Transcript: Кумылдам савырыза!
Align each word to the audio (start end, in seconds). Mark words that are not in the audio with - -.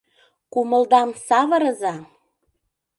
Кумылдам 0.53 1.09
савырыза! 1.27 1.95